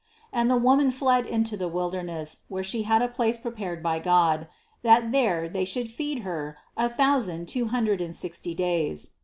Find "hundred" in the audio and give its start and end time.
7.67-8.01